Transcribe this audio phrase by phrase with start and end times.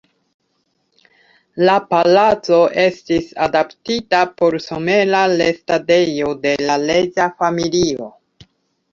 [1.65, 8.09] La palaco estis adaptita por somera restadejo de la reĝa familio.